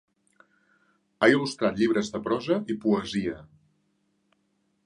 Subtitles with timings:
[1.19, 3.37] Ha il·lustrat llibres de prosa i poesia.